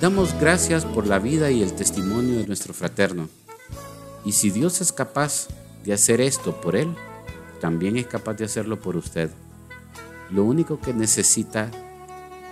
[0.00, 3.28] Damos gracias por la vida y el testimonio de nuestro fraterno.
[4.24, 5.48] Y si Dios es capaz
[5.82, 6.94] de hacer esto por él,
[7.60, 9.28] también es capaz de hacerlo por usted.
[10.30, 11.68] Lo único que necesita